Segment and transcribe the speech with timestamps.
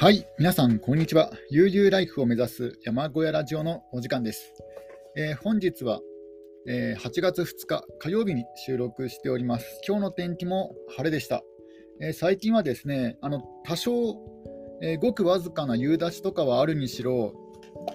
[0.00, 1.32] はい、皆さん、こんにちは。
[1.50, 4.54] 悠々ライフを目指す山小屋ラジオのお時間です。
[5.16, 5.98] えー、本日は、
[6.68, 9.80] えー、8月2日火曜日に収録しております。
[9.88, 11.42] 今日の天気も晴れでした。
[12.00, 14.16] えー、最近はですね、あの多少、
[14.82, 17.34] えごくわずかな夕立とかはあるにしろ、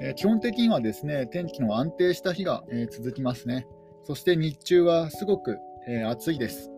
[0.02, 3.66] え基本的にはですね、天気の安定した日が、え続きますね。
[4.04, 5.58] そして日中はすごく、
[5.88, 6.70] え暑いです。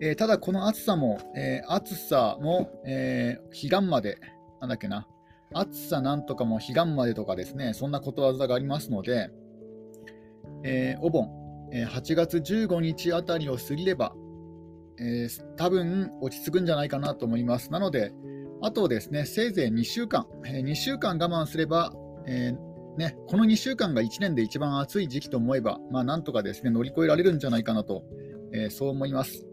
[0.00, 4.18] えー、ただ、この暑さも、えー、暑さも、えー、彼岸まで、
[4.60, 5.06] なんだっけな、
[5.52, 9.30] 暑さなんとかも彼岸までとかですね、そんなことわざがありますので、
[10.64, 11.30] えお盆、
[11.72, 14.14] え8月15日あたりを過ぎれば、
[14.98, 17.70] えー、多分落ち着くんじゃないかなと思います。
[17.70, 18.12] なので、
[18.62, 21.92] あとですね、せいぜい2週間、え2週間我慢すれば、
[22.26, 22.54] え
[22.96, 28.04] ね、この2週間が1年で一番暑い時期と思えば、まあ、なんとかですね乗り越えられるんじゃないかなと
[28.54, 29.44] えー、そう思います。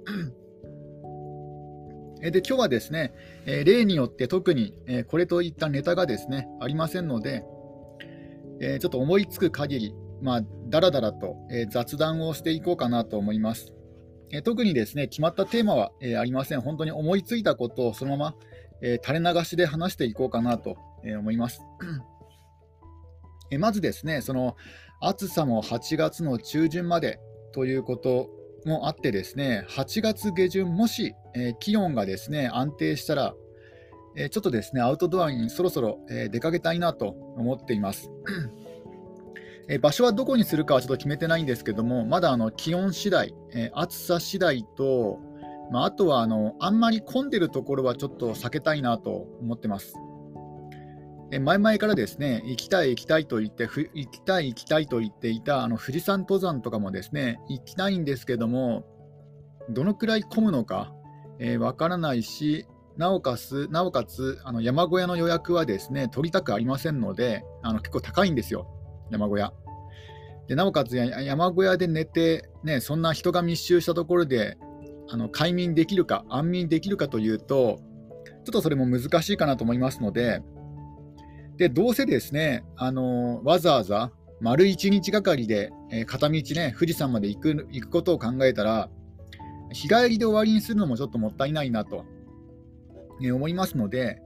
[2.29, 3.13] で今日はですね、
[3.47, 7.43] え例によって特に、えこれといったネタがですねありませんので、
[8.59, 13.73] えちょっと思いつく限り、まあ、だらだらと、え雑談をしていこうかなと思います。
[14.31, 16.61] え特にですね決まったテーマは、えありません。
[16.61, 18.35] 本当に思いついたことをそのまま、
[18.83, 21.63] え垂れ流しで話していこうかなと、え思います。
[23.49, 24.55] えまずですね、その
[25.01, 27.19] 暑さも8月の中旬まで
[27.51, 28.29] ということ
[28.67, 33.33] もあってですね、8月下旬、もし、えー、気温がですね安定したら、
[34.15, 38.09] えー、ちょっとですねアウトドアにそろそろ、えー、出かけたいなと思っています。
[39.69, 45.19] え場所はどこにするかはちょっと決めてないんですけども、まだあの気温次第、え暑さ次第と、
[45.71, 49.95] まあ、あとはあのあんまり混んでるところはちょっと避けたいなと思ってます。
[51.39, 58.85] 前々からですね行きたい行きたいと言って行きたい行きたいと言っていたあの富士山登山とかもですね行きたいんですけども
[59.69, 60.93] どのくらい混むのかわ、
[61.39, 68.67] えー、からないしなおかつなおかつあの山小屋の予約はですね取りたくありませんのであの結構高いんですよ
[69.09, 69.53] 山小屋。
[70.47, 74.57] でなおかつ山小屋で寝て、ね、そんな人が密集したところで
[75.09, 77.79] あの快眠できるか安眠できるかというと
[78.25, 80.41] ちょっとそれも難しいかなと思いますので
[81.61, 88.89] で、どうせですね、あのわざわざ丸1日がかりで、え、片道ね、富士山まで行く行くことを考えたら、
[89.71, 92.03] 日帰りで終わりにするのもちょっともったいないなと、
[93.19, 94.19] ね、思いますので、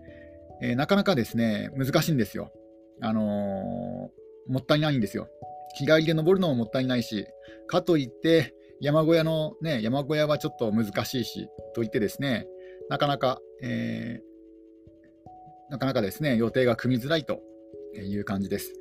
[0.62, 2.54] え、なかなかですね、難しいんですよ。
[3.02, 5.28] あのー、もったいないんですよ。
[5.78, 7.28] 日帰りで登るのももったいないし、
[7.68, 12.48] かといって、山小屋のね、山小屋はちょっと難しいし、といってですね、
[12.88, 14.35] なかなか、えー、
[15.70, 17.42] なかなかですね予定が組みづらいと
[17.96, 18.74] いう感じです。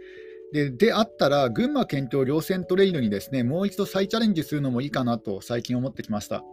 [0.53, 6.45] でであったら、群馬県庁稜線トレイルにですねもう一度再チャレンジするのもいいかなと最近思ってきました。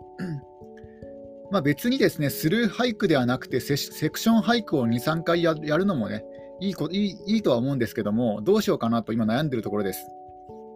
[1.52, 6.24] まあ、別にですねスルーハイクではなくてセクションハイクを2、3回やるのもね
[6.62, 10.08] いいこいいいいとは思うんですけども、どうしようかなと今悩んでるところです。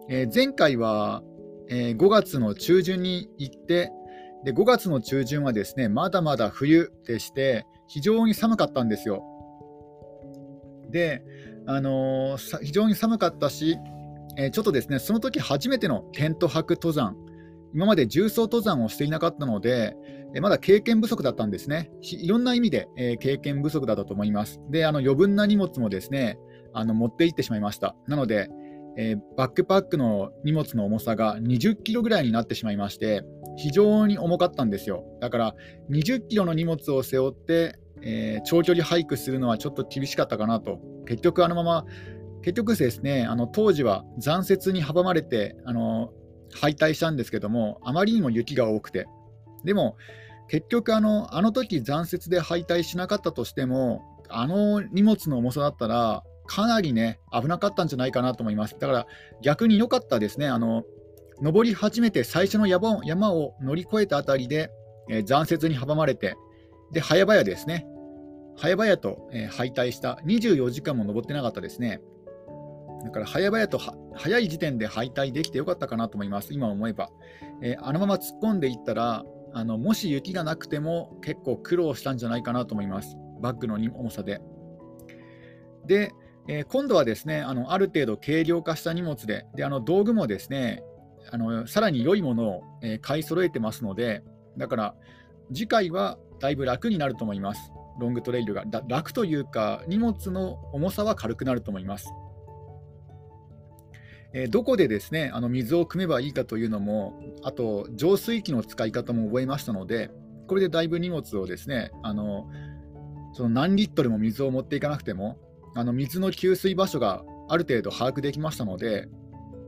[0.08, 1.22] えー、前回は、
[1.68, 3.90] えー、5月の中旬に行って
[4.44, 9.24] で、5月の中旬はですねまだまだ冬でして、非常に寒かったんですよ。
[10.90, 11.22] で、
[11.66, 13.76] あのー、非常に寒かったし、
[14.36, 17.16] えー、ちょっとですね、その時初めてのテント泊登山、
[17.74, 19.96] 今まで重装登山をしていなかったので、
[20.34, 21.90] えまだ経験不足だったんですね。
[22.02, 24.60] いろんな意味で、えー、経験不足だったと思います。
[24.70, 26.38] で、あの余分な荷物もですね、
[26.72, 27.96] あの持って行ってしまいました。
[28.06, 28.48] なので、
[28.98, 33.22] えー、バックパックの荷物の重さが20キロぐらいになってしまいまして、
[33.56, 35.04] 非常に重かったんですよ。
[35.20, 35.54] だから、
[35.90, 40.80] 20キロの荷物を背負って、えー、長距離ハイクするのはちょっと厳しかったかなと。
[41.06, 41.84] 結局、あのまま、
[42.42, 46.12] 結局ですね、あの当時は残雪に阻まれて、あの
[46.52, 49.06] 敗退したんですけども、あまりにも雪が多くて。
[49.64, 49.96] でも、
[50.48, 58.76] 結局あの、あの時残雪で敗退しなかったとしても、あの荷物の重さだったら、かなりね、危なかったんじゃないかなと思います。
[58.78, 59.06] だから
[59.42, 60.46] 逆に良かったですね。
[60.46, 60.84] あの
[61.42, 64.70] 登り始めて最初の山山を乗り越えたあたりで、
[65.10, 66.36] えー、残雪に阻まれて、
[66.92, 67.86] で、早々ですね。
[68.56, 70.18] 早々と、え、敗退した。
[70.24, 72.00] 24時間も登ってなかったですね。
[73.04, 73.78] だから早々と
[74.14, 77.10] 早い時点で敗退できてよかったかなと思います、今思えば。
[77.62, 84.40] えー、あのまま突っ込んでいったらあの、もし雪がなくても結構苦労したんじゃないかなと思います、バッグの重さで。
[85.86, 86.12] で、
[86.48, 90.82] えー、今度はですねあのある程度軽量化した荷物で、であの道具もですね
[91.30, 94.22] あのさらに良いものを、え、買い揃えてますので、
[94.56, 94.94] だから
[95.52, 97.72] 次回はだいぶ楽になると思います。
[97.98, 102.08] ロングトレイルが楽というか、荷物の重さは軽くなると思います。
[104.32, 110.10] え、どこでですねあの水を汲めばいいかというのも、あと浄水器の使い方も覚えましたので、
[110.46, 112.48] これでだいぶ荷物をですねあの
[113.32, 115.38] その何リットルも水を持っていかなくても、
[115.74, 119.08] あの水の給水場所がある程度把握できましたので、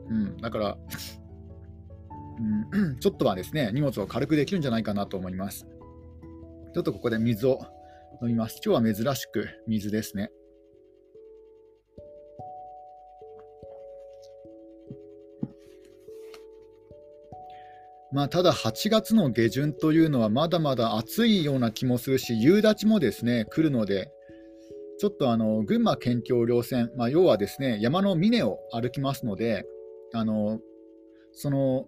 [0.09, 0.79] うん、だから、
[2.73, 5.67] うん、 ちょっとはですね、荷物を軽くできるんじゃないかなと思います。
[6.75, 7.61] ちょっとここで水を
[8.23, 8.61] 飲みます。
[8.65, 10.31] 今日は珍しく水ですね。
[18.11, 24.11] まあ、ただ8月の下旬というのはまだまだ暑いような気もするし、夕立もですね来るので、
[24.99, 29.65] ちょっとあの群馬県境稜線、まあ、要はですね山の峰を歩きますので、
[30.15, 30.59] あの
[31.33, 31.87] その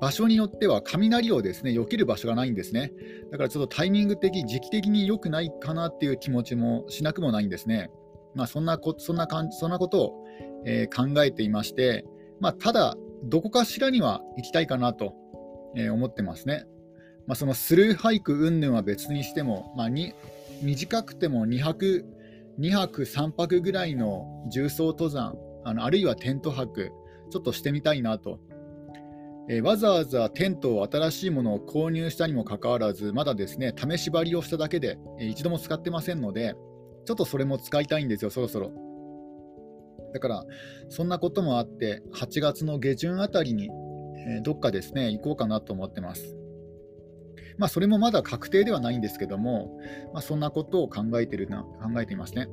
[0.00, 2.92] 場所によっては雷をですね避ける場所がないんですね。
[3.30, 7.90] だからちょっとタイミング的、時期的に良くないかなっていう気持ちもしなくもないんですね。
[8.34, 10.24] まあ、そんなこそんな感じそんなことを、
[10.64, 12.04] えー、考えていまして、
[12.40, 15.14] まあ、ただ、どこかしらには行きたいかなと、
[15.74, 16.64] えー、思ってますね。
[17.26, 20.14] まあ、そのスルーハイク云々は別にしても、まあ、に
[20.62, 22.04] 短くても2泊、
[22.58, 25.34] 2泊、3泊ぐらいの重装登山、
[25.64, 26.90] あのあるいはテント泊、
[27.30, 28.40] ちょっとしてみたいなと。
[29.50, 36.54] えー、わざわざテントを新しいものを購入したにもかかわらず、まだですね、試し張りをしただけで、えー、一度も使ってませんので、
[37.06, 38.72] ちょっとそれも使いたいんですよ、そろそろ。
[40.12, 40.44] だから、
[40.88, 43.70] そんなこともあって、8月の下旬あたりに、
[44.36, 46.36] えどっかですね、行こうかなと思ってます。
[47.56, 49.78] まあ、それもまだ確定ではないんですけども、
[50.12, 52.48] まあ、そんなことを考えてるな考えていますね。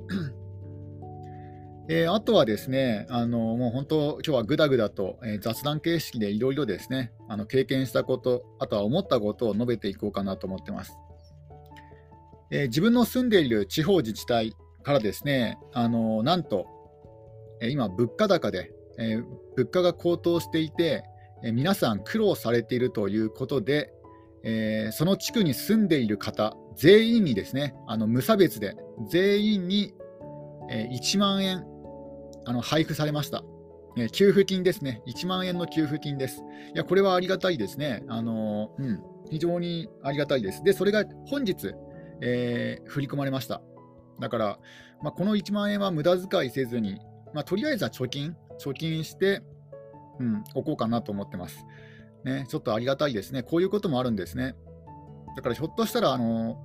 [1.88, 10.98] えー、あとはですね、あのもう本当、今日はぐだぐだと、えー、雑談形式でいろいろですね、あの経験したこと、あとは思ったことを述べていこうかなと思ってます。
[12.50, 16.66] えー、自分の住んでいる地方自治体からですね、あのなんと、
[17.62, 19.22] え今、物価高で、え
[19.56, 21.04] 物価が高騰していて、
[21.44, 23.94] え皆さん苦労されているということで、
[24.44, 28.76] えその地区に住んでいる方全員にですね、あの無差別で
[29.08, 29.94] 全員に、
[30.70, 31.64] え1万円
[32.46, 33.44] あの配布されました。
[34.12, 36.42] 給付金ですね、1万円の給付金です。
[36.74, 38.04] いや、これはありがたいですね。
[38.10, 40.64] あのうん、非常にありがたいです。
[40.64, 41.74] で、それが本日、
[42.22, 43.62] えー、振り込まれました。
[44.20, 44.60] だから、
[45.02, 47.00] まあ、この1万円は無駄遣いせずに、
[47.34, 49.42] まあ、とりあえずは貯金、貯金して、
[50.20, 51.66] うん、おこうかなと思ってます。
[52.26, 53.44] ね、ちょっとありがたいですね。
[53.44, 54.56] こういうこともあるんですね。
[55.36, 56.58] だからひょっとしたら、あの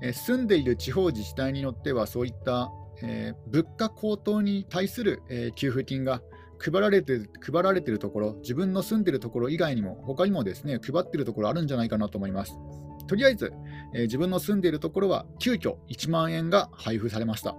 [0.00, 2.70] え住んでいる地方自治体によっては、そういった、
[3.02, 6.22] えー、物価高騰に対する、えー、給付金が
[6.58, 12.54] 配られて配られてるところ、自分の住んでるところ以外にも、他にもですね配ってるところあるんじゃないかなと思います。
[13.06, 13.52] とりあえず、
[13.94, 17.56] えー、自分の住んでいるところは急遽1万円が配布されました。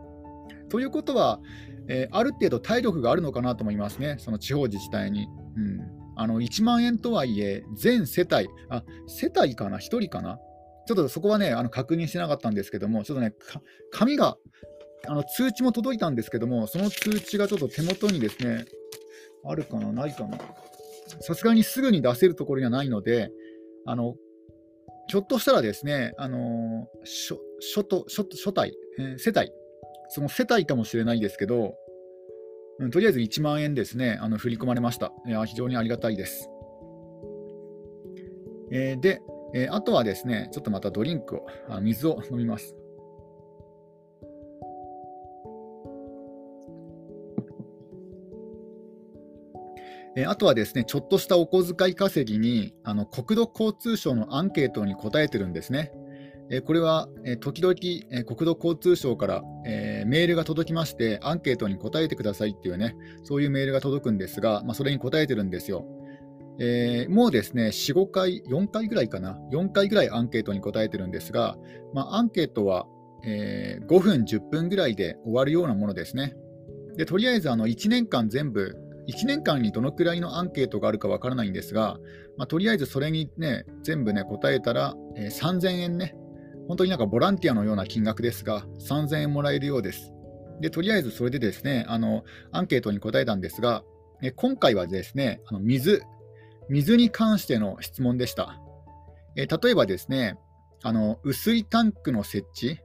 [0.69, 1.39] ということは、
[1.87, 5.27] えー、ある程度体力があるのかなと思いますね、その地方自治体に。
[5.57, 5.79] うん、
[6.15, 10.39] あの1万円とはいえ、全世帯、あ世帯かな、1人かな、
[10.85, 13.33] ちょっとそこはね、あの確認してなかったんですけども、ちょっとね、
[13.91, 14.37] 紙が、
[15.07, 18.65] あの通知も届いたんですけども、その通知がちょっと手元にですね、
[19.45, 20.37] あるかな、ないかな。
[21.21, 23.31] さすがにすぐに出せるところにはないので、
[23.85, 24.15] あの
[25.07, 27.39] ひょっとしたらですね、あの初
[27.75, 29.51] 初初初体、えー、世帯、
[30.09, 31.73] その世帯かもしれないですけど、
[32.79, 35.11] うん、とりあえず1万円ですね、あの振り込まれました。
[35.27, 36.49] いや非常にありがたいです。
[38.71, 39.19] えー、で、
[39.55, 42.75] えー、あとはですね、ちょっとまたドリンクを、あ水を飲みます。
[50.19, 55.93] えあとはですね、ちょっとしたお小遣い稼ぎに、あの国土交通省のアンケートに答えてるんですね。
[56.51, 57.75] えこれは、え時々、
[58.11, 65.85] え国土交通省から、えメールが届きまして、アンケートに答えてくださいっていうね、そういうメールが届くんですが、まあ、それに答えてるんですよ。
[66.59, 71.55] えー、もうですね、4、5回、4回ぐらいかな、4回ぐらいアンケートに答えてるんですが、
[71.93, 72.87] まあ、アンケートは、
[73.23, 76.35] えー、5分、10分ぐらいで終わるようなものですね。
[76.97, 78.75] でとりあえずあの1年間全部、
[79.09, 81.97] 1年間にどのくらいのアンケートがあるかわからないんですが、
[82.37, 86.15] まあ、とりあえずそれにね、全部ね、答えたら、えー、3000円ね、
[86.67, 90.13] 本当になんかボランティアのような金額ですが、3000円もらえるようです。
[90.61, 93.83] で、とりあえずそれでですね、あの、アンケートに答えたんですが、
[94.21, 96.03] え今回はですね、あの水、
[96.67, 98.59] 水に関しての質問でした。
[99.35, 100.37] え例えばですね、
[100.83, 102.79] あの、雨水タンクの設置、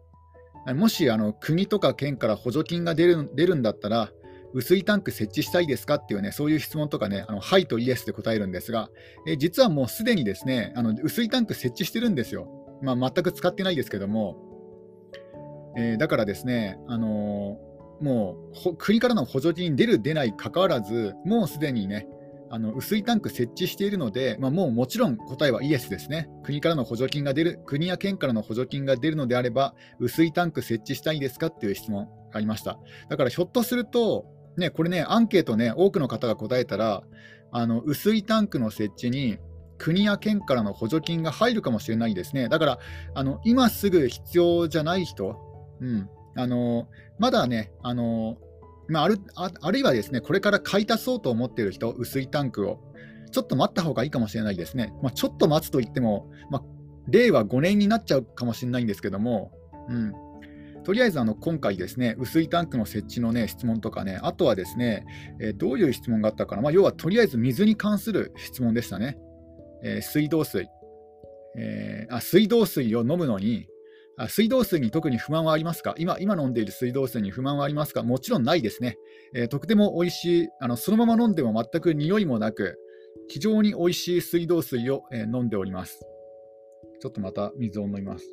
[0.74, 4.10] もしあの国とか県から補助金が出る出るんだったら、
[4.54, 8.88] 雨水タンク設置したいですかっていうね、そういう質問とかね、あのはいとイエスで答えるんですが、
[9.26, 12.48] え実はもうすでにですね、あの雨水タンク設置してるんですよ。
[12.80, 14.36] まあ、全く使ってないですけども、
[15.76, 22.06] えー、だからですね、あのー、もう国からの補助金出る、出ないかかわらず、もうすでにね、
[22.50, 26.28] あの薄いタンク設置しているので、まあ、もうもちろん答えはイエスですね。
[26.44, 32.78] 国からの補助金が出る、国や県からの補助金が出るのであれば、薄いタンク設置したいですかっていう質問がありました。
[33.08, 37.02] だからひょっとすると、ね、これね、アンケートね、多くの方が答えたら、
[37.50, 39.38] あの薄いタンクの設置に
[39.78, 42.48] 国や県からの補助金が入るかもしれないですね。
[42.48, 42.78] だから、
[43.14, 45.36] あの今すぐ必要じゃない人、
[45.80, 48.36] うん、あのまだね、あの
[48.88, 52.80] まあ、あるああるいはですね、これから買い足そうと思っている人、薄いタンクを、
[53.30, 54.92] ちょっと待った方がいいかもしれないですね。
[55.02, 56.62] まあ、ちょっと待つといっても、まあ、
[57.08, 59.52] 令和5年になっちゃうかもしれないんですけども、
[59.88, 60.12] うん、
[60.84, 65.04] とりあえずあの今回ですね、薄いタンクの設置のね、質問とかね、あとはですね、
[65.40, 69.18] えー、どういう質問があったかな、まあ、要はとりあえず水に関する質問でしたね。
[69.82, 70.68] えー、水道水、
[71.56, 73.66] えー、あ、水道水を飲むのに、
[74.16, 75.94] あ水道水に特に不満はありますか？
[75.98, 78.04] 今今飲んでいる水道水に不満はありますか？
[78.04, 78.96] もちろんないですね。
[79.34, 82.78] えー、とても美味しいあの、そのまま飲んでも全く匂いもなく、
[83.28, 86.00] 非常に美味しい水道水を、えー、飲んでおります。
[87.00, 88.24] ちょっとまた水を飲みます。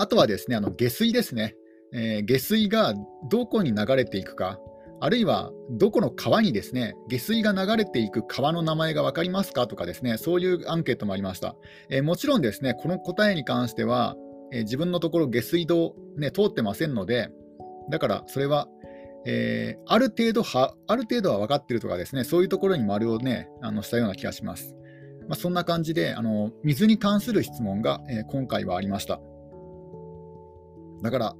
[0.00, 1.54] あとはですね、あの下水ですね。
[1.92, 2.94] えー、下水が
[3.28, 4.58] どこに流れていくか、
[5.02, 11.56] あるいはどこの川にですね下水が流れていく川の名前が分かりますかとかですねそういうアンケートもありました、
[11.88, 14.14] えー、もちろんですねこの答えに関しては、
[14.52, 17.30] えー、自分のところ下水道、ね、通ってませんので
[17.90, 18.68] だからそれは、
[19.24, 24.74] えー、ある程度はある程度は分かってるとかですねそういうところに丸をねあのしたような気がします、
[25.28, 29.20] まあ、そんな感じであの水に関する質問が、え今回はありました。
[31.02, 31.36] だから、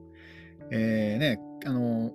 [0.71, 2.13] えーね、あの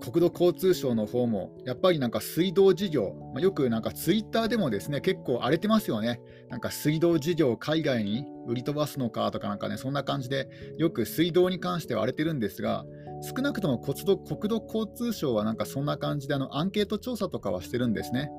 [0.00, 12.84] 国土交通省の方も、やっぱりなんか水道事業、まあ、よくなんかツイッターでもですね結構荒れてますよね、なんか水道事業を海外に売り飛ばすのかとか、なんかね、そんな感じで、よく水道に関しては荒れてるんですが、
[13.22, 18.30] 少なくとも国土国土交通省はなんかそんな感じであのアンケート調査とかはしてるんですね。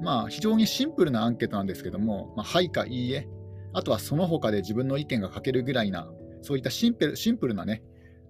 [0.00, 3.26] まあ、非常にシンプルなアンケートなんですけども、まあ、はいかいいえ、
[3.72, 6.08] あとはその他で自分の意見が書けるぐらいな、
[6.40, 7.82] そういったシンプルシンプルなね、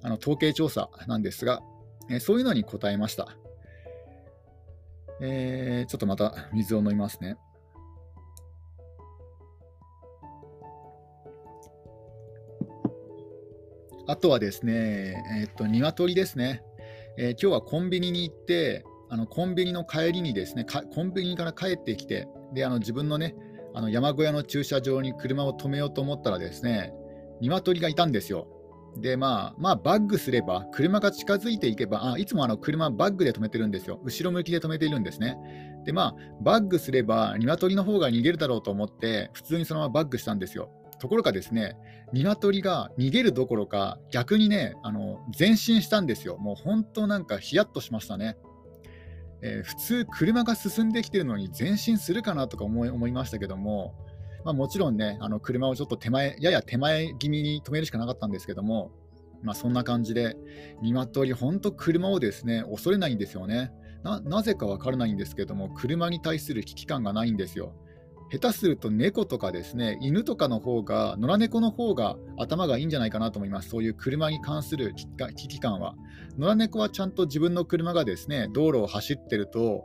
[0.02, 1.60] あの統計調査なんですが、
[2.10, 3.36] えそういうのに答えました。
[5.20, 7.36] えー、ちょっとまた水を飲みますね。
[14.06, 16.62] あとはですね、えー、っと、鶏ですね。
[17.18, 23.34] えー、今日はコンビニに行って、あのコンビニの帰りにですね、コンビニから帰ってきて、であの自分のね、
[23.74, 26.92] あの山小屋の駐車場に車を止めようと思ったらですね、
[27.40, 28.48] 鶏がいたんですよ。
[29.00, 34.00] で、まあ、まあ、バッグすれば、車が近づいていけば、あいつもあの車バッグで止めてるんですよ。
[34.04, 35.36] 後ろ向きで止めているんですね。
[35.84, 40.70] で、まあ、バッグすれば、鶏の方が逃げるだろうと思って、普通にそのままバッグしたんですよ。
[40.98, 41.76] ところがですね、
[42.12, 46.36] 鶏が逃げるどころか、逆にね、あの前進したんですよ。
[46.38, 48.36] もう本当なんかヒヤッとしましたね。
[49.40, 53.94] えー、普通、車が進んできてるのに前進するかなとか思い思いましたけども、
[54.44, 58.92] まあ、もちろんね、あの車をちょっと手前、やや手前気味に止めるしかなかったんですけども、
[59.42, 60.36] まあ、そんな感じで、
[60.82, 64.42] 鶏、本当、車をですね恐れないんですよねな。
[64.42, 67.74] ぜか分からないんですけども、車に対する危機感がないんですよ。
[68.30, 73.70] 下手すると猫とかですね、犬とかの方が、野良猫の方が頭がいいんじゃないかなと思います。
[73.70, 75.94] そういう車に関する危機感は。
[76.36, 79.84] 野良猫はちゃんと自分の車がですね、道路を走ってると、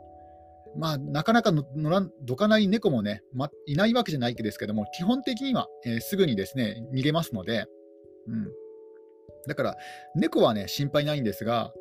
[0.76, 7.66] まあ、なかなかのらどかない猫もね、ま、いないわけじゃないですけども、基本的には、えー、すぐにですね逃げますので、
[8.26, 8.48] うん、
[9.46, 9.76] だから、
[10.14, 11.72] 猫はね、心配ないんですが、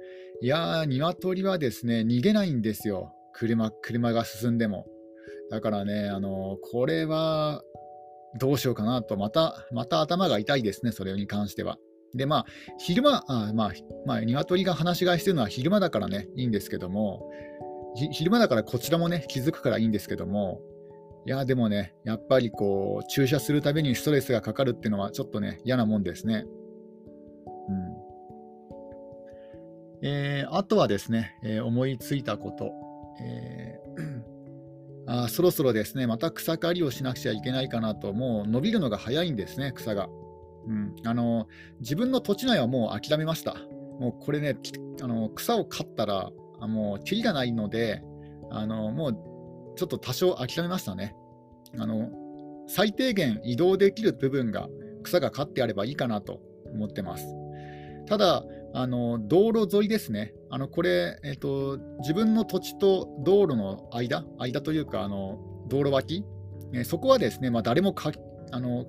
[0.41, 4.85] いやー、鶏はですね、逃げないんですよ、車車が進んでも。
[5.49, 7.61] だからね、あのー、これは
[8.39, 11.77] どうしようかなと、また、また頭が痛いですね、それに関しては。
[12.15, 12.45] で、まあ、
[12.77, 13.71] 昼間、あまあ、
[14.05, 17.29] まあ、鶏が放し飼いしてるのは昼間だからね、いいんですけども、
[17.95, 20.61] 昼間だからこちらもね、気づくからいいんですけども、
[21.25, 26.45] いや、でもね、やっぱりこう、注射するたびにストレスがかかるっていうのは、ちょっとね、嫌なもんですね。
[27.69, 28.03] うん
[30.05, 32.73] えー、あとはですね、えー、思いついたこと、
[33.21, 34.23] えー、
[35.07, 40.09] あそろそろですね、また草刈りをしなくちゃいけないかなと、もう伸びるのが早いんですね、草が。
[40.67, 41.47] うん、あの
[41.81, 43.55] 自分の土地内はもう諦めました。
[43.99, 44.57] もうこれね、
[45.01, 46.31] あの草を刈ったら、
[46.67, 48.03] もう、キリがないので、
[48.53, 49.13] あのもう
[49.75, 51.15] ちょっと多少諦めましたね。
[51.77, 52.11] あの
[52.67, 54.69] 最低限移動できる部分が
[55.03, 56.39] 草が刈ってあればいいかなと
[56.71, 57.25] 思ってます。
[58.05, 58.43] ただ、
[58.75, 66.23] あの道路沿いですね、あのこれ、えっと、自分の土地と道路の間、間というか、あの道路脇、
[66.73, 68.11] えそこはですね、まあ、誰もか
[68.51, 68.85] あの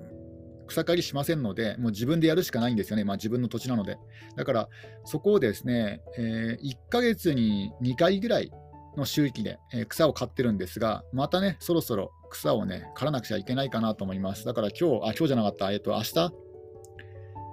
[0.67, 3.97] 草刈りしませんので、もう自分でやるしかないんですよね、まあ、自分の土地なので。
[4.35, 4.69] だから、
[5.05, 8.51] そこをですね、えー、1ヶ月に2回ぐらい、
[8.97, 14.45] の周期で、え、草を刈ってるんですが、またね、そろそろ草をね、刈らなくちゃいけないかなと思います。
[14.45, 16.33] だから今日、あ、今日じゃなかった、えっ、ー、と、明日、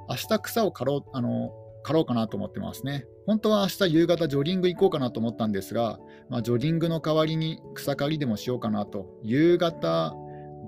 [0.08, 1.52] 明日草を刈ろう、あの、
[1.82, 3.06] 刈ろうかなと思ってますね。
[3.26, 9.06] 本当は明日夕方ジョギング行こうかなと思ったんですが、まあ、ジョギングの代わりに草刈りでもしようかなと。
[9.22, 10.14] 夕方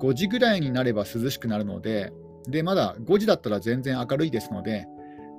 [0.01, 2.13] 5時ぐらいになれば涼しくなるので、
[2.49, 4.87] で、まだ5時だったら全然明るいですので、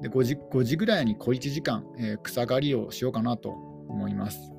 [0.01, 4.51] で 5, 時5時ぐらいに小1時間、えー、草刈りをしようかなと思います。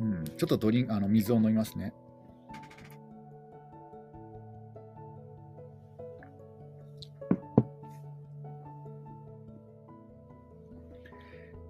[0.00, 1.92] うん、ちょっとドリンあの水を飲みますね。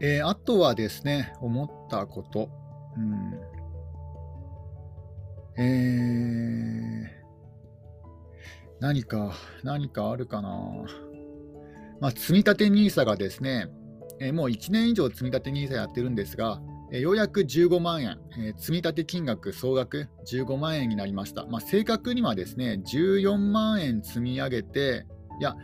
[0.01, 2.49] えー、あとはですね、思ったこと。
[2.97, 3.41] うん、
[5.63, 7.22] えー、
[8.83, 10.51] 何か、何かあるかな。
[12.01, 13.69] まあ、積立 NISA がですね、
[14.19, 16.61] えー、もう1年以上積立 NISA やってるんですが、
[16.91, 21.47] えー、ようやく15万円、えー、積立金額総額15万円になりました。
[21.47, 25.07] まあ、正確にはですね、14万円積み上げて、
[25.39, 25.55] いや、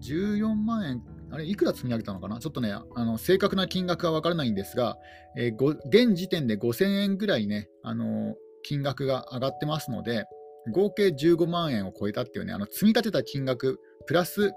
[0.00, 2.38] 14万円あれ、いくら積み上げたのかな？
[2.38, 4.96] ちょっとね、あの正確な金額は分からないんですが、
[5.36, 10.24] えー、現時点で5000円ぐらいね、あの金額が上がってますので、
[10.70, 14.52] 合計15万円を超えたっていうね、あの積み立てた金額プラス、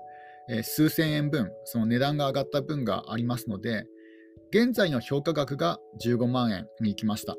[0.50, 3.86] えー、数千円分、その値段が上がった分がありますので、
[4.52, 7.36] 現在の評価額が15万円に行きました。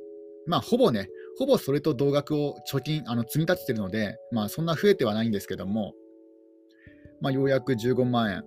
[0.46, 1.08] まあ、ほぼね、
[1.38, 5.94] ほぼそれと同額を貯金、あの積み立ててるので、まあ、そんな増えてはないんですけども、
[7.20, 8.44] まあ、ようやく15万円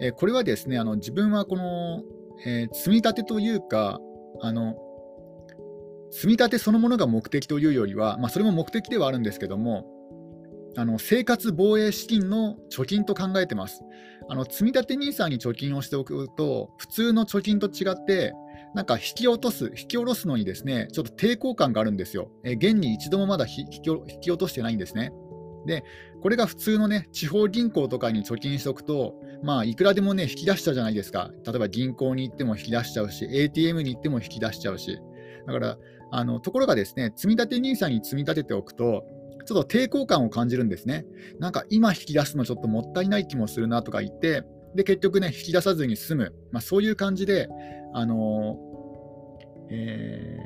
[0.00, 2.02] えこれはですねあの自分はこの、
[2.46, 4.00] えー、積み立てというか
[4.40, 4.74] あの
[6.10, 9.86] 積み立てそのものが目的というよりは、まあ、それも目的ではあるんですけども
[10.76, 13.82] あの生活防衛資金の貯金と考えてます。
[14.28, 18.32] あの積立 NISA に貯金をしておくと普通の貯金と違って
[18.74, 22.30] なんか引き落とす、引き下ろすのにですねちょっと抵抗感があるんですよ。
[22.44, 25.10] え現に一度もまだ引き落としてないんですね。
[25.66, 25.84] で、
[26.22, 31.30] これが普通のね、地方銀行とかに貯金しておくと、まあ、いくらでもね、引き出しちゃうじゃないですか。
[31.46, 34.98] 例えば銀行に行っても引き出しちゃうし、ATM に行っても引き出しちゃうし。
[35.46, 35.78] だから、
[36.10, 39.04] あのところがですね、積立 NISA に積み立てておくと、
[39.46, 41.04] ちょっと抵抗感を感じるんですね。
[41.38, 44.44] なんか今引き出すのちょっともったいない気もするなとか言って、
[44.74, 46.34] で、結局ね、引き出さずに済む。
[46.52, 47.48] まあ、そういう感じで、
[47.92, 50.38] あのー、え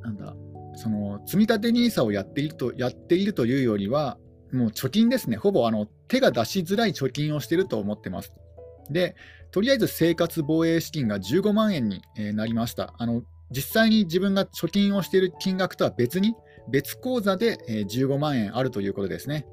[0.00, 0.34] ー、なんだ、
[0.74, 4.18] その積立 NISA をやっているとやっているというよりは、
[4.52, 8.32] もう貯金ですね、ほぼあの手が出しづらい貯金をしていると思ってます。
[8.90, 9.14] で、
[9.50, 12.02] とりあえず生活防衛資金が15万円に
[12.34, 12.94] なりました。
[12.98, 13.22] あの
[13.52, 16.34] 実際に自分が貯金をしている金額とは別に、
[16.68, 19.46] 別口座で15万円あるということですね。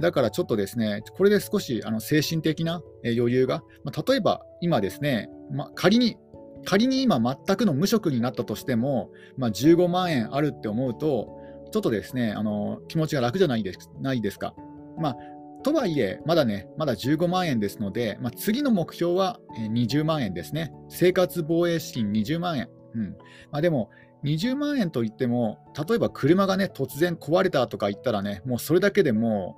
[0.00, 3.62] だからちょっとですね、これで少しあの精神的な余裕が、
[4.06, 6.16] 例えば今ですね、まあ、仮に
[6.64, 11.28] 仮に今全くの無職になったとしても、まあ、15万円あるって思うと、
[11.72, 14.54] ちょっとですね、あの気持ちが楽じゃないですないですか。
[14.98, 15.16] まあ、
[15.62, 20.72] とはいえ、まだね、まだ15万円ですので、まあ、次の目標は20万円ですね。
[20.88, 22.68] 生活防衛資金20万円。
[22.94, 23.16] うん
[23.50, 23.90] まあ、でも、
[24.24, 29.56] 20万円といっても、例えば車がね、突然壊れたとか言ったらね、もうそれだけでも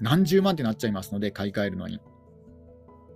[0.00, 2.00] う何十万ってなっちゃいますので、買い替えるのに。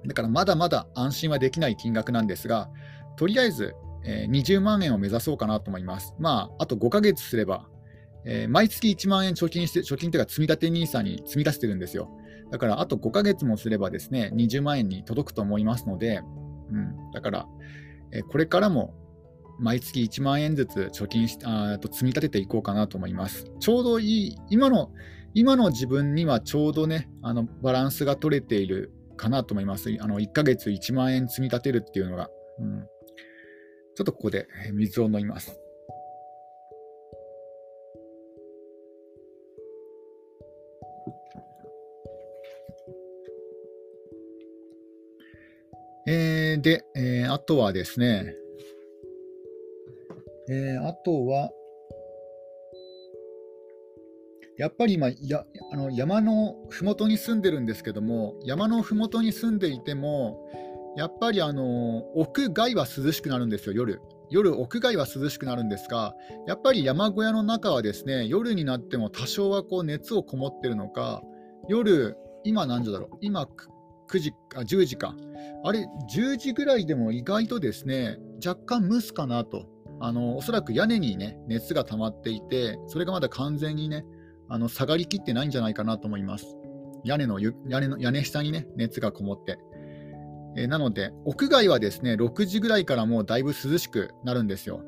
[0.06, 2.70] だからまだまだ安心はできない金額なんですが、
[3.16, 6.14] とりあえず、えー、20万円を目指そうかなと思います。
[6.18, 7.66] まあ、あと5ヶ月すれば、
[8.24, 12.10] えー、毎月1万円貯金して、貯金というか積立 NISA に積み出してるんですよ。
[12.50, 16.22] だからあと5ヶ月もすればですね、20万円に届くと思いますので、
[16.70, 17.46] うん、だから、
[18.12, 18.94] えー、これからも
[19.58, 23.50] 毎月1万円ずつ貯金しあと積み立てていこうかなと思います。
[23.60, 24.90] ちょうどいい、今の
[25.34, 29.90] 今の自分にはちょうどね、あのバランスが取れているかなと思います。
[30.00, 32.30] あの1ヶ月1万円積み立てるっていうのが。
[32.60, 32.86] うん
[33.98, 35.58] ちょっとここで水を飲みます。
[46.06, 48.36] えー、で、えー、あとはですね、
[50.50, 51.50] えー、あとは、
[54.56, 60.50] やっぱり今やあの山のふもとに住んでるんですけども、山のふもとに住んでいても、
[60.96, 64.00] やっぱりあの屋外は涼しくなるんですよ、夜。
[64.30, 66.14] 夜、屋外は涼しくなるんですが、
[66.46, 71.22] やっぱり山小屋の中はですね夜になっても多少はこう熱をこもってるのか、
[71.68, 73.46] 夜、今何時だろう、今
[74.10, 75.14] 9時あ10時か、
[75.64, 79.66] あれ、10時ぐらいでも意外とですね若干蒸すかなと、
[80.00, 84.04] あのおそらく屋根にね熱が溜まっていて、それがまだ完全にね
[84.48, 86.56] あの下がりきってないんじゃないかなと思います。
[87.04, 89.58] 屋根の屋根の屋根下にね熱がこもって。
[90.56, 94.82] えなので、屋外はですね6時ぐらいからもうだいぶ涼しくなるんですよ。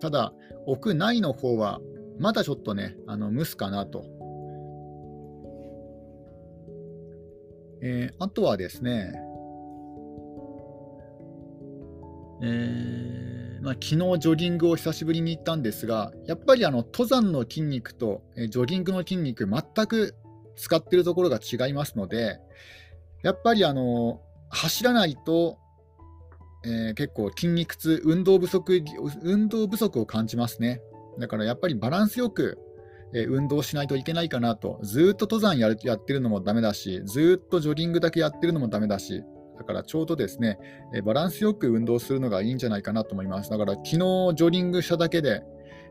[0.00, 0.32] ただ、
[0.66, 1.80] 屋内の方は、
[2.18, 4.04] まだちょっとね、あの蒸すかなと。
[7.82, 9.12] えー、あとはですね、
[12.42, 13.29] えー
[13.60, 20.14] まあ、昨日ジョギングを久しぶりに行ったんですが、やっぱりあの登山の筋肉と、えジョギングの筋肉、全く
[20.56, 22.38] 使ってるところが違いますので、
[23.22, 25.58] やっぱりあの走らないと、
[26.64, 28.82] えー、結構筋肉痛、運動不足、
[29.22, 30.80] 運動不足を感じますね。
[31.18, 32.58] だからやっぱりバランスよく、
[33.14, 39.22] えー、運動しないといけないかなと、ずっと登山やるやってるのもダメだし、ずっとジョギングだけやってるのもダメだし、
[39.60, 40.58] だからちょうどですね、
[40.94, 43.50] え、バランスよく運動するのがいいんじゃないかなと思います。
[43.50, 45.42] だから昨日ジョギングしただけで、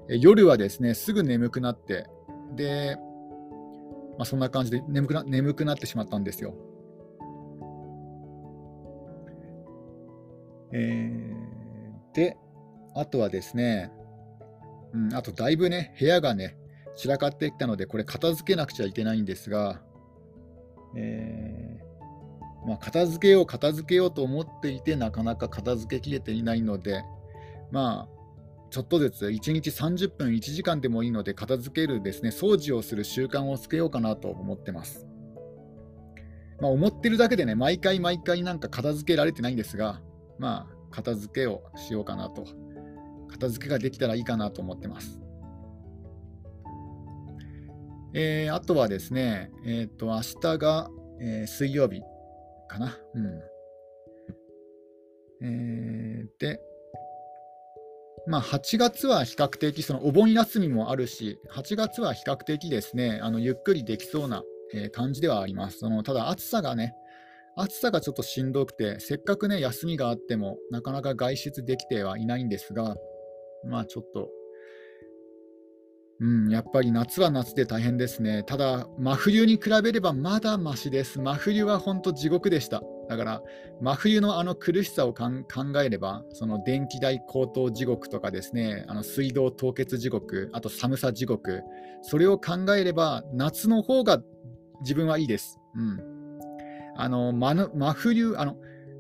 [0.10, 2.08] え夜はですね、すぐ眠くなって、
[2.56, 2.98] で、
[4.18, 6.56] まあ、そんな感じで眠くな眠くなってしまったんですよ。
[10.74, 12.38] えー、で、
[12.96, 13.92] あとはですね、
[14.94, 16.58] うん、あとだいぶね、部屋がね、
[16.96, 19.80] 散らかってきたので、これ片付けなくちゃいけないんですが、
[20.96, 21.69] えー、
[22.66, 27.04] まあ、片付けよう、片付けようと思っていて、なかなか片付けきれていないので、
[27.72, 28.20] まあ、
[28.70, 35.08] ちょっとずつ1日30分、1時間でもいいので片付けるですね、掃除をする習慣をつけようかなと思ってます。
[36.60, 40.02] まあ、思ってるだけでね、毎回毎回なんか片付けられてないんですが、
[40.38, 42.46] まあ、片付けをしようかなと。
[43.30, 45.22] 片付けができたらいいかなと思ってます。
[48.14, 50.90] えー、あとはですね、えっ、ー、と、明日が、
[51.22, 52.02] えー、水曜日
[52.70, 52.98] かな。
[53.16, 53.42] うん。
[55.42, 56.62] えー、で、
[58.28, 65.80] まあ、8月は比較的、そのお盆休みもあるし、8月は比較的ですね、あのゆっくりできそうな、え感じではあります。
[65.80, 66.94] そのただ、暑さがね、
[67.56, 72.96] 暑さがちょっとしんどくて、せっかくね、休みがあっても、なかなか外出できてはいないんですが、
[73.66, 74.30] まあちょっと、
[76.22, 78.44] うん、やっぱり夏は夏で大変ですね。
[78.44, 81.20] ただ、真冬に比べればまだましです。
[81.22, 82.82] 真冬は本当地獄でした。
[83.08, 83.42] だから、
[83.80, 85.30] 真冬のあの苦しさを考
[85.82, 91.62] えれば、その電気代高騰地獄とかですね、あの水道凍結地獄、あと寒さ地獄、
[92.02, 94.22] それを考えれば、夏の方が
[94.82, 95.58] 自分はいいです。
[95.76, 96.20] うん
[97.02, 98.58] あの真真冬あの、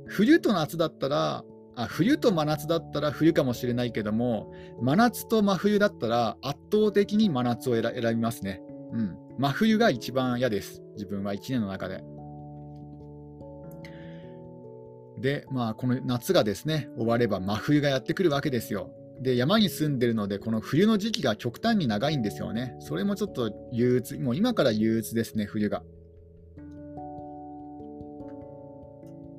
[0.08, 1.44] 冬と夏だったら
[1.84, 8.62] あ、冬と真夏だったら冬かもしれないけども、真夏と真冬だったら圧倒的に真夏を選びますね。
[8.92, 9.18] うん。
[9.38, 10.84] 真冬が一番嫌です。
[10.96, 12.04] 自分は1年の中で。
[15.22, 18.92] で、まあ、この夏がですね、終われば真冬がやってくるわけですよ。
[19.22, 22.76] で、山に住んでるので、この冬の時期が極端に長いんですよね。
[22.80, 25.82] それもちょっと憂鬱、もう今から憂鬱ですね、冬が。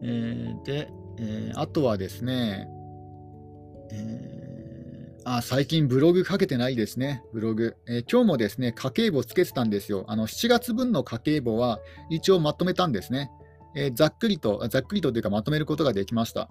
[0.03, 2.67] えー、で、えー、あとはですね、
[3.93, 7.77] えー、あ最近ブログかけてないですね、ブログ。
[7.87, 10.05] えー、今日もですね、家計簿つけてたんですよ。
[10.09, 11.79] あの7月分の家計簿は
[12.09, 13.31] 一応まとめたんですね。
[13.77, 16.49] えー、ざっくりと、ざっくりとというかまとめることができました。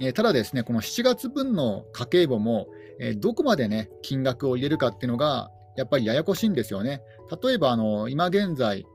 [0.00, 2.68] え、ただですね、この7月分の家計簿も、
[2.98, 7.02] え、どこまでね、金額を入れるかっていうのが、やっぱりややこしいんですよね。
[7.42, 8.86] 例えば、あの今現在、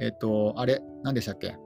[0.00, 1.56] えっ、と、あれ、何でしたっけ？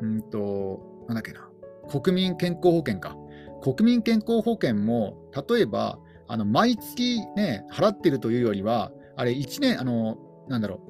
[0.00, 1.48] うんと、なんだっけな、
[1.88, 3.16] 国民健康保険か。
[3.62, 5.16] 国民健康保険も、
[5.48, 10.80] 例えば、あの毎月ね、払ってるというよりは、あれ、1年、あの、なんだろ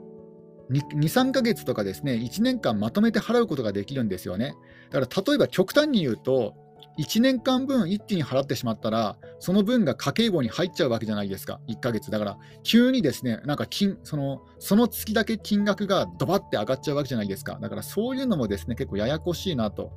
[0.69, 4.55] う、2、3ヶ月とかですね、1年間まとめて払うことができるんですよね。
[4.91, 6.55] だから、例えば極端に言うと、
[6.99, 12.11] 1年間分一気に払ってしまったら、その分が家計簿に入っちゃうわけじゃないですか、1ヶ月。
[12.11, 17.59] だから、急にですね、なんか金そのその月だけ金額がドバって上がっちゃうわけじゃないですか。
[17.61, 19.93] だから、そういうのもですね、結構ややこしいなと。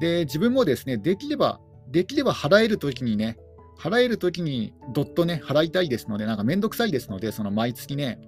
[0.00, 3.36] で、自分もですね、できれば、できれば払えるときにね、
[3.78, 8.20] 払えるときにどっとね、払いたいですので、なんかめんどくさいですので、その毎月ね、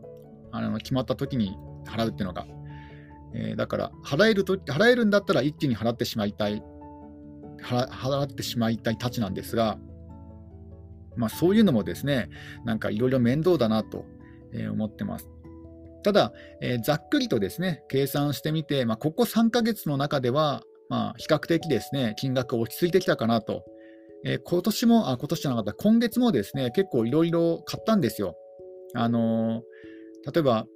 [0.50, 2.46] あの決まったときに払うっていうのが。
[3.34, 6.62] えー、だから、払えると、払えるんだったら一気に払ってしまいたい
[7.62, 9.78] 払ってしまいたいたちなんですが、
[11.16, 12.28] まあ、そういうのもですね、
[12.64, 14.04] なんかいろいろ面倒だなと
[14.72, 15.28] 思ってます。
[16.02, 23.64] ただ、えー、ざっくりとですね、計算してみて、まあ、ここ3ヶ月の中では、まあ、比較的ですね、金額落ち着いてきたかなと。
[24.24, 28.36] えー、今年も、あ、今年じゃなかった、今月もですね、結構いろいろ買ったんですよ。
[28.94, 30.66] あのー、例えば、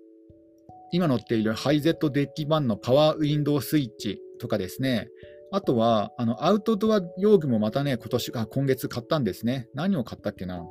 [0.92, 5.09] 今乗っているハイゼットデッキ版のパワーウィンドウスイッチとかですね、
[5.52, 9.68] あとは、あの、アウトドア用具もまたね、今年、あ、今月買ったんですね。
[9.74, 10.64] 何を買ったっけな？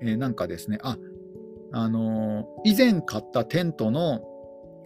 [0.00, 0.96] えー、なんかですね、あ、
[1.72, 4.22] あのー、以前買ったテントの、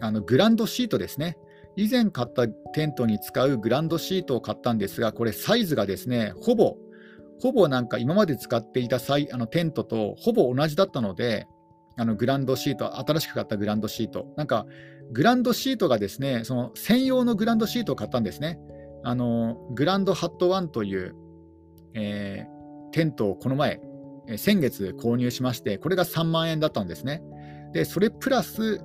[0.01, 1.37] あの、グランドシートですね。
[1.75, 6.75] 以前買ったテントに使うグランドシートを買ったんですが、これサイズがですね、ほぼ、
[7.41, 8.99] ほぼなんか今まで使っていたあ
[9.37, 11.47] のテントとほぼ同じだったので、
[11.95, 14.65] あのグランドシート、新しく買ったグランドシート、なんか
[15.11, 18.59] グランドシートがですね、その専用のグランドシートを買ったんですね。
[19.03, 21.15] あのグランドハットワンという、
[21.93, 23.81] えー、テントをこの前、
[24.37, 27.23] 先月購入しまして、これが3万円だったんですね。
[27.73, 28.81] で、それプラス、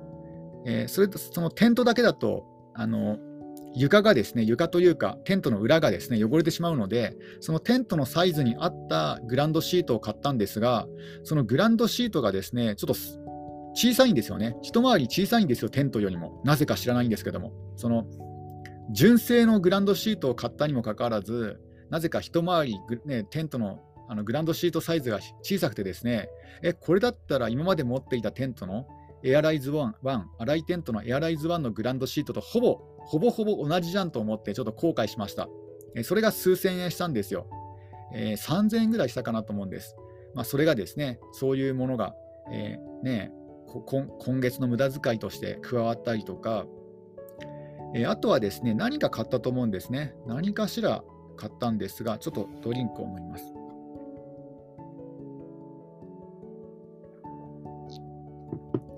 [0.65, 3.17] えー、それとそのテントだけだと、あの
[3.75, 10.87] 床がですね、床というか、テントの裏がですね、汚れてしまうので、そのテントのサイズに合ったグランドシートを買ったんですが、
[11.23, 13.24] そのグランドシートがですね、ちょっと
[13.75, 14.55] 小さいんですよね。
[14.61, 16.41] 一回り小さいんですよ、テントよりも。
[16.43, 17.51] なぜか知らないんですけども。
[17.75, 18.05] その、
[18.91, 21.59] 純正のグランドシートを買ったにもかかわらず、
[21.89, 26.29] なぜか一回り、ね、テントのあのグランドシートサイズが小さくてですね、
[26.61, 28.85] え、これだったら今まで持っていたテントの
[29.23, 35.49] エアライズ1、1アライテントのエアライズ1のグランドシートとほぼ、ほぼほぼ同じじゃんと思ってちょっと後悔しました。
[35.95, 37.47] えそれが数千円したんですよ。
[38.13, 39.95] えー、3000円ぐらいしたかなと思うんです。
[40.35, 42.13] まあ、それがですね、そういうものが、
[42.51, 43.31] えー、ね、
[43.81, 46.65] 今月の無駄遣いとして加わったりとか、
[47.95, 50.15] えー、あとはですね、何か買ったと思うんですね。
[50.27, 51.03] 何かしら
[51.37, 53.53] 買ったんですが、ちょっとドリンクを飲みます。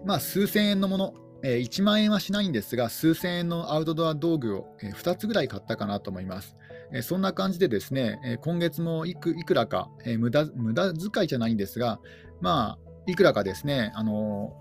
[0.06, 1.14] まあ、数千円のもの、
[1.44, 6.56] えー、1万円はしないんですが、数千円のアウトドア道具を、えー、2つぐらい買ったかなと思います。
[6.94, 12.00] えー、そんな感じでですね、え今月もいくいくらか、え無駄無駄遣いじゃないんですが、
[12.40, 14.54] まあ、いくらかですね、あの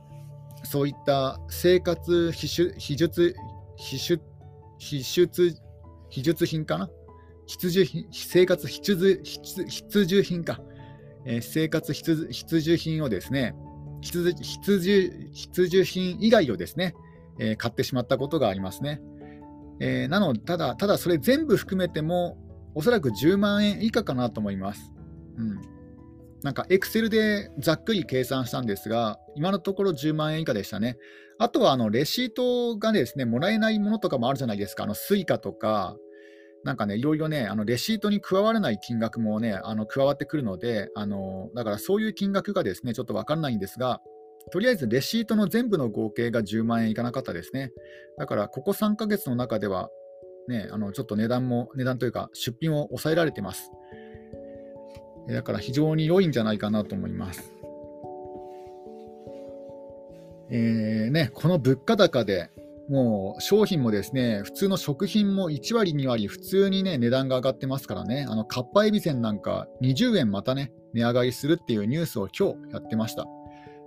[0.67, 3.35] そういった生活秘術、秘術、
[3.77, 4.23] 秘術、
[4.79, 5.57] 秘術、
[6.11, 6.91] 秘術品かな？
[7.47, 10.61] 必需品、生活必需必需品か、
[11.25, 13.55] えー、生活必需品をですね、
[14.01, 16.95] 必需必需必需品以外をですね、
[17.39, 19.01] えー、買ってしまったことがありますね。
[19.79, 22.37] えー、なので、ただ、ただそれ全部含めても、
[22.75, 24.93] おそらく10万円以下かなと思います。
[25.37, 25.76] うん。
[26.47, 30.97] なんか、エクセルでざっくり計算したんですが、今のところ10万円以下でしたね。
[31.41, 34.85] あとは、あの、レシートがですね、もらえないものとかもあるじゃないですか。
[34.85, 35.97] あの、スイカとか、
[36.63, 44.01] なんかね、いろいろね、あのレシートに加わらない金額もね、あの加わってくるので、あのだからそういう金額がですね、ちょっと分かんないんですが、
[44.53, 47.73] とりあえずレシートの全部の合計が10万円いかなかったですね。
[48.19, 49.91] だから、ここ3ヶ月の中では、
[50.49, 53.71] ね、あのちょっと値段も、値段というか、出品を抑えられてます。
[55.29, 57.53] だから非常に良いんじゃないかなと思います。
[60.49, 62.51] えーね、この物価高で、
[62.89, 73.27] もう商品もですね、普通の食品も1割、2割、普通にね、値段が上がってますからね、あの、かっぱえびせんなんか20円またね、値上がりするっていうニュースを今日やってました。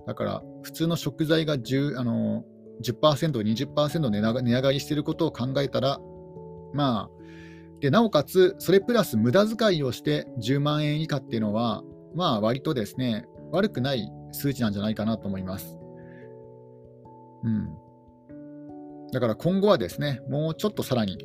[0.05, 2.43] だから、普通の食材が10、あの、
[2.83, 5.99] 10%、20%値値上がりしていることを考えたら、
[6.73, 7.18] まあ、
[7.79, 11.83] で、なおかつ、それプラス無駄遣いをして10万円以下っていうのは、
[12.15, 15.77] まあ、割とですね、悪くない数値なんじゃないかなと思います。
[17.43, 17.69] うん。
[19.11, 21.17] だから今後はですね、もうちょっとさらに、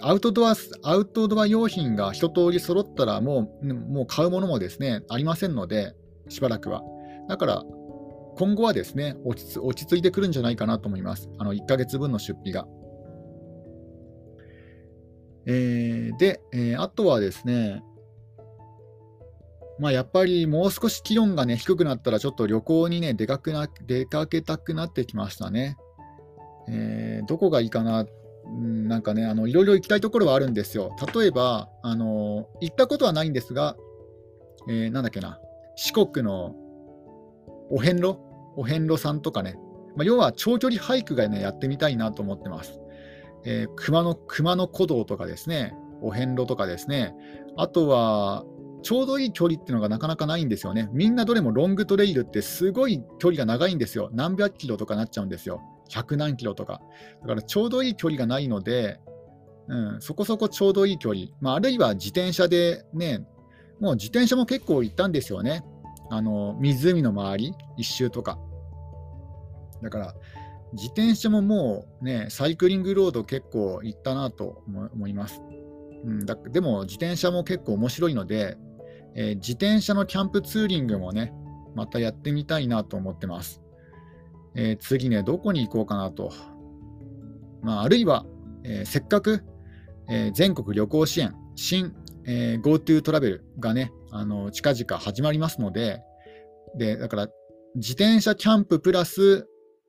[0.00, 5.94] アウトドア、アウトドア用品が一通り揃ったらもう、もう買うものもですね、ありませんので、
[6.28, 6.82] しばらくは。
[7.28, 7.64] だから、
[8.36, 11.28] 今後はですね、落ち落ち着いてくるんじゃないかなと思います。
[11.38, 12.66] あの、1ヶ月分の出費が。
[15.46, 17.82] えー、で、えー、あとはですね、
[19.78, 25.76] まあ、やっぱりもう少し気温がね、低くなったら、ちょっと旅行にね、出かくな出かけたくなってきましたね。
[26.68, 28.04] えー、どこがいいかな、
[28.46, 30.94] なんかね、あのいろいろ行きたいところはあるんですよ。
[31.14, 33.76] 例えば、あの行ったことはないんですが、
[34.68, 35.40] えー、なんだっけな、
[35.76, 36.54] 四国の
[37.70, 38.18] お遍路？
[38.56, 39.56] お遍路さんとかね、
[39.96, 42.80] まあ、要は長距離ハイクがね、やってみたいなと思ってます。
[43.44, 47.14] えー、熊の熊野古道とかですね、お遍路とかですね、
[47.56, 48.44] あとは、
[48.82, 50.88] ちょうどいい距離っていうのがなかなかないんですよね。
[50.92, 54.08] みんなどれもロングトレイルってすごい距離が長いんですよ。
[54.12, 55.60] 何百キロとかなっちゃうんですよ。
[55.90, 56.80] 100何キロとか。
[57.20, 59.00] だからちょうどいい距離がないので、
[59.68, 61.26] うん、そこそこちょうどいい距離。
[61.40, 63.26] まあ、あるいは自転車でね、
[63.80, 65.62] もう自転車も結構行ったんですよね。
[66.10, 68.38] あの、湖の周り、一周とか。
[69.82, 70.14] だから、
[70.72, 75.42] 自転車ももうね、サイクリングロード結構行ったなと思います。
[76.04, 78.56] うん、だでも自転車も結構面白いので、
[79.14, 81.32] えー、自転車のキャンプツーリングもね、
[81.74, 83.60] またやってみたいなと思ってます。
[84.54, 86.32] えー、次ね、どこに行こうかなと。
[87.62, 88.24] まあ、あるいは、
[88.64, 89.44] えー、せっかく、
[90.08, 91.94] え、全国旅行支援、新、
[92.26, 96.02] え GoTo トラベルがね、あの近々始まりますので、
[96.76, 97.28] でだから
[97.76, 99.46] 自転車キャンププラス、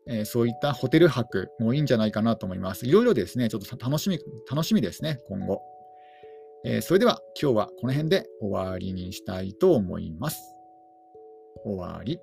[0.07, 2.87] えそういったホテル泊もいいんじゃないかなと思います。
[2.87, 5.61] いろいろですね、ちょっと楽しみ楽しみですね、今後。
[6.63, 10.55] えー、それでは今日はこの辺で終わりにしたいと思います。
[11.63, 12.19] 終わり。